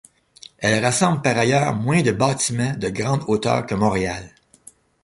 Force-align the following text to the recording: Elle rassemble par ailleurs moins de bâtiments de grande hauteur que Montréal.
Elle 0.57 0.83
rassemble 0.83 1.21
par 1.21 1.37
ailleurs 1.37 1.75
moins 1.75 2.01
de 2.01 2.09
bâtiments 2.09 2.73
de 2.75 2.89
grande 2.89 3.23
hauteur 3.27 3.67
que 3.67 3.75
Montréal. 3.75 4.31